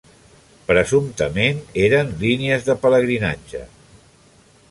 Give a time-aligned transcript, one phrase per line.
[0.69, 3.65] Presumptament eren línies de pelegrinatge.